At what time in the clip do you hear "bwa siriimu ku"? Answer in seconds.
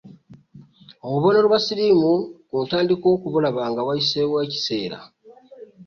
1.47-2.55